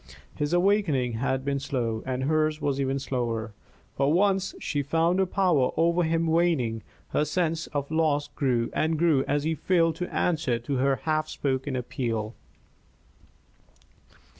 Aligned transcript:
His 0.33 0.51
awakening 0.51 1.13
had 1.21 1.45
been 1.45 1.59
slow, 1.59 2.01
and 2.07 2.23
hers 2.23 2.59
was 2.59 2.81
even 2.81 2.97
slower; 2.97 3.53
but 3.95 4.07
once 4.09 4.55
she 4.59 4.81
found 4.81 5.19
her 5.19 5.27
power 5.27 5.69
over 5.77 6.01
him 6.01 6.25
waning, 6.25 6.81
her 7.09 7.23
sense 7.23 7.67
of 7.67 7.91
loss 7.91 8.27
grew 8.27 8.71
and 8.73 8.97
grew 8.97 9.23
as 9.27 9.43
he 9.43 9.53
failed 9.53 9.95
to 9.97 10.11
answer 10.11 10.57
to 10.57 10.77
her 10.77 10.95
half 11.03 11.29
spoken 11.29 11.75
appeal. 11.75 12.33